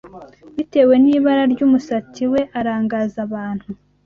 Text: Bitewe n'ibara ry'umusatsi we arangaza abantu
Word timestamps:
Bitewe 0.55 0.95
n'ibara 1.03 1.43
ry'umusatsi 1.53 2.21
we 2.31 2.41
arangaza 2.59 3.17
abantu 3.27 3.67